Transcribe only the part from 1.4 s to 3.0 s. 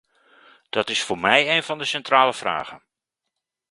een van de centrale vragen.